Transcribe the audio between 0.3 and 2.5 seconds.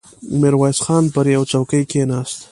ميرويس خان پر يوه څوکۍ کېناست.